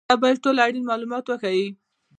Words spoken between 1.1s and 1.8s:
وښيي.